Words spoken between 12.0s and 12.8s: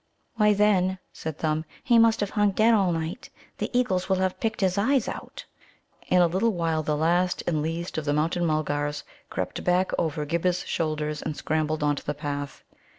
the path.